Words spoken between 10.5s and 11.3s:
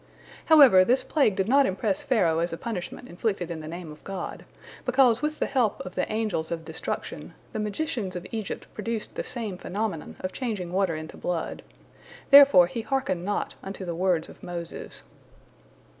water into